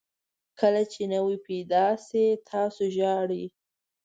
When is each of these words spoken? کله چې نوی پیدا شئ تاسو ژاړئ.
کله 0.59 0.81
چې 0.91 1.01
نوی 1.13 1.37
پیدا 1.47 1.85
شئ 2.05 2.25
تاسو 2.49 2.83
ژاړئ. 2.97 3.43